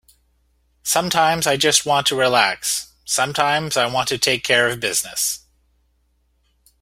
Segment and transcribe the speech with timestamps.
[0.81, 5.45] Sometimes I just want to relax, sometimes I want to take care of business.